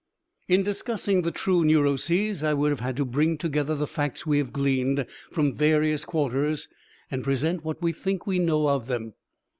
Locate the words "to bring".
2.97-3.37